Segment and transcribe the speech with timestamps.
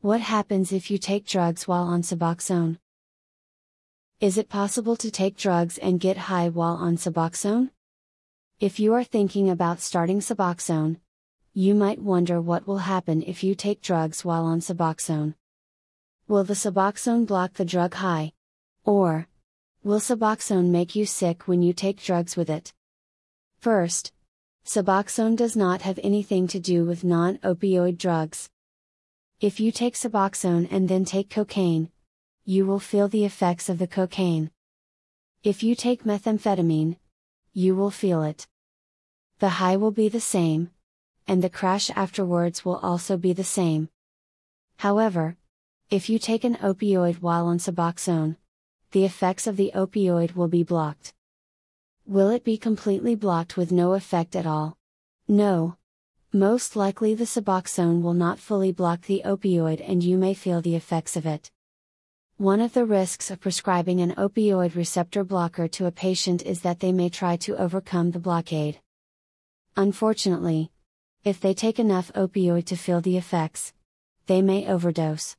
[0.00, 2.78] What happens if you take drugs while on Suboxone?
[4.20, 7.70] Is it possible to take drugs and get high while on Suboxone?
[8.60, 10.98] If you are thinking about starting Suboxone,
[11.52, 15.34] you might wonder what will happen if you take drugs while on Suboxone.
[16.28, 18.34] Will the Suboxone block the drug high?
[18.84, 19.26] Or,
[19.82, 22.72] will Suboxone make you sick when you take drugs with it?
[23.58, 24.12] First,
[24.64, 28.48] Suboxone does not have anything to do with non opioid drugs.
[29.40, 31.92] If you take Suboxone and then take cocaine,
[32.44, 34.50] you will feel the effects of the cocaine.
[35.44, 36.96] If you take methamphetamine,
[37.52, 38.48] you will feel it.
[39.38, 40.72] The high will be the same,
[41.28, 43.90] and the crash afterwards will also be the same.
[44.78, 45.36] However,
[45.88, 48.36] if you take an opioid while on Suboxone,
[48.90, 51.14] the effects of the opioid will be blocked.
[52.04, 54.76] Will it be completely blocked with no effect at all?
[55.28, 55.77] No,
[56.38, 60.76] most likely the Suboxone will not fully block the opioid and you may feel the
[60.76, 61.50] effects of it.
[62.36, 66.78] One of the risks of prescribing an opioid receptor blocker to a patient is that
[66.78, 68.78] they may try to overcome the blockade.
[69.76, 70.70] Unfortunately,
[71.24, 73.72] if they take enough opioid to feel the effects,
[74.26, 75.36] they may overdose.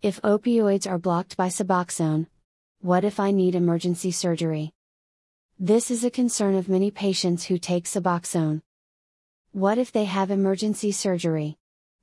[0.00, 2.28] If opioids are blocked by Suboxone,
[2.80, 4.72] what if I need emergency surgery?
[5.58, 8.62] This is a concern of many patients who take Suboxone.
[9.56, 11.56] What if they have emergency surgery?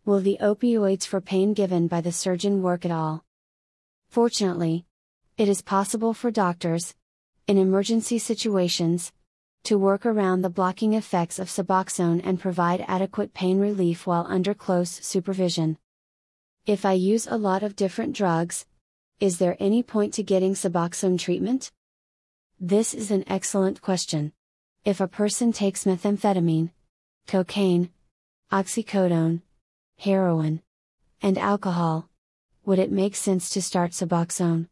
[0.06, 3.26] Will the opioids for pain given by the surgeon work at all?
[4.10, 4.88] Fortunately,
[5.38, 6.96] it is possible for doctors,
[7.46, 9.12] in emergency situations,
[9.66, 14.56] to work around the blocking effects of Suboxone and provide adequate pain relief while under
[14.56, 15.78] close supervision.
[16.66, 18.66] If I use a lot of different drugs,
[19.20, 21.72] is there any point to getting Suboxone treatment?
[22.60, 24.34] This is an excellent question.
[24.84, 26.72] If a person takes methamphetamine,
[27.28, 27.90] cocaine,
[28.52, 29.42] oxycodone,
[29.98, 30.62] heroin,
[31.22, 32.10] and alcohol,
[32.66, 34.68] would it make sense to start Suboxone?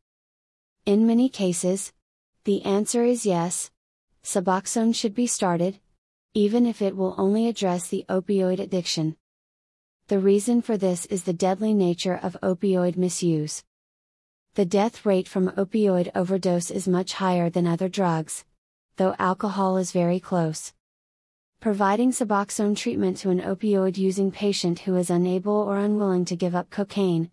[0.86, 1.94] In many cases,
[2.44, 3.72] the answer is yes.
[4.24, 5.80] Suboxone should be started,
[6.34, 9.18] even if it will only address the opioid addiction.
[10.08, 13.64] The reason for this is the deadly nature of opioid misuse.
[14.56, 18.44] The death rate from opioid overdose is much higher than other drugs,
[18.98, 20.74] though alcohol is very close.
[21.62, 26.56] Providing Suboxone treatment to an opioid using patient who is unable or unwilling to give
[26.56, 27.30] up cocaine,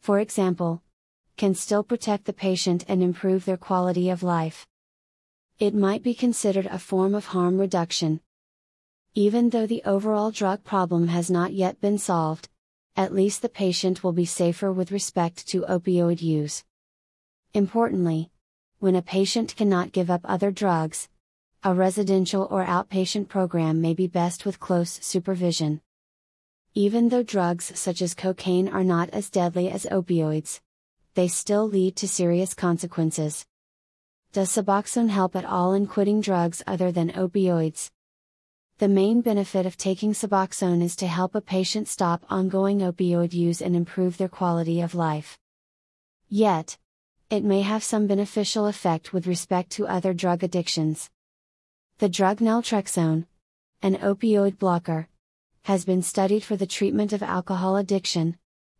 [0.00, 0.82] for example,
[1.36, 4.66] can still protect the patient and improve their quality of life.
[5.60, 8.20] It might be considered a form of harm reduction.
[9.14, 12.48] Even though the overall drug problem has not yet been solved,
[12.96, 16.64] at least the patient will be safer with respect to opioid use.
[17.54, 18.32] Importantly,
[18.80, 21.08] when a patient cannot give up other drugs,
[21.64, 25.80] a residential or outpatient program may be best with close supervision.
[26.74, 30.60] Even though drugs such as cocaine are not as deadly as opioids,
[31.14, 33.44] they still lead to serious consequences.
[34.32, 37.90] Does Suboxone help at all in quitting drugs other than opioids?
[38.78, 43.60] The main benefit of taking Suboxone is to help a patient stop ongoing opioid use
[43.60, 45.36] and improve their quality of life.
[46.28, 46.78] Yet,
[47.30, 51.10] it may have some beneficial effect with respect to other drug addictions.
[51.98, 53.26] The drug naltrexone,
[53.82, 55.08] an opioid blocker,
[55.62, 58.38] has been studied for the treatment of alcohol addiction,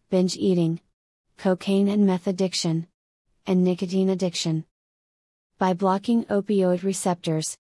[0.09, 0.79] binge eating,
[1.37, 2.87] cocaine and meth addiction,
[3.45, 4.67] and nicotine addiction.
[5.59, 7.59] By blocking opioid receptors,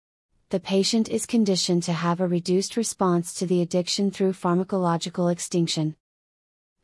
[0.50, 5.96] the patient is conditioned to have a reduced response to the addiction through pharmacological extinction.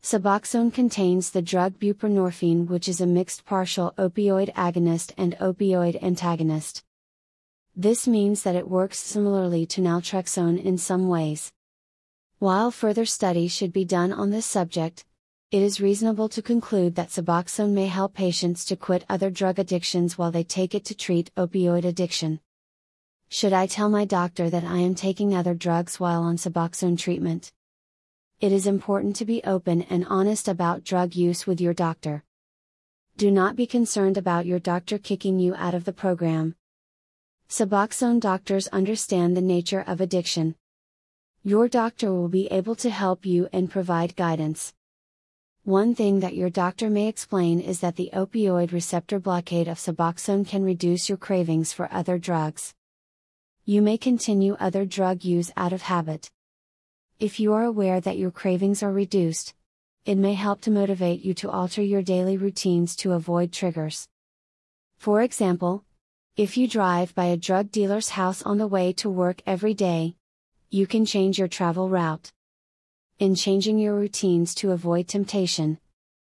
[0.02, 6.82] Suboxone contains the drug buprenorphine, which is a mixed partial opioid agonist and opioid antagonist.
[7.76, 11.52] This means that it works similarly to naltrexone in some ways.
[12.38, 15.04] While further study should be done on this subject,
[15.50, 20.16] it is reasonable to conclude that Suboxone may help patients to quit other drug addictions
[20.16, 22.38] while they take it to treat opioid addiction.
[23.28, 27.50] Should I tell my doctor that I am taking other drugs while on Suboxone treatment?
[28.40, 32.22] It is important to be open and honest about drug use with your doctor.
[33.16, 36.54] Do not be concerned about your doctor kicking you out of the program,
[37.48, 40.56] Suboxone doctors understand the nature of addiction.
[41.44, 44.72] Your doctor will be able to help you and provide guidance.
[45.62, 50.46] One thing that your doctor may explain is that the opioid receptor blockade of Suboxone
[50.46, 52.74] can reduce your cravings for other drugs.
[53.64, 56.30] You may continue other drug use out of habit.
[57.20, 59.54] If you are aware that your cravings are reduced,
[60.04, 64.08] it may help to motivate you to alter your daily routines to avoid triggers.
[64.98, 65.83] For example,
[66.36, 70.16] if you drive by a drug dealer's house on the way to work every day,
[70.68, 72.32] you can change your travel route.
[73.20, 75.78] In changing your routines to avoid temptation,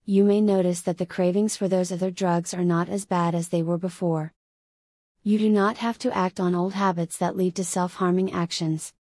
[0.05, 3.49] you may notice that the cravings for those other drugs are not as bad as
[3.49, 4.33] they were before.
[5.21, 8.93] You do not have to act on old habits that lead to self harming actions.